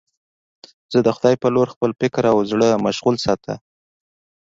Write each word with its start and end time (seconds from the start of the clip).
زه 0.93 0.99
د 1.05 1.09
خدای 1.15 1.35
په 1.41 1.47
لور 1.55 1.67
خپل 1.73 1.91
فکر 2.01 2.23
او 2.33 2.37
زړه 2.51 2.69
مشغول 2.85 3.15
ساته. 3.25 3.53